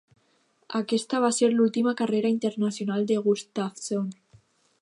Aquesta 0.79 1.19
va 1.25 1.29
ser 1.41 1.51
l'última 1.51 1.95
carrera 2.01 2.33
internacional 2.37 3.09
de 3.13 3.19
Gustafson. 3.29 4.13